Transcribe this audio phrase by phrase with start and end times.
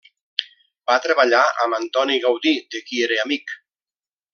[0.91, 3.59] Va treballar amb Antoni Gaudí, de qui era amic.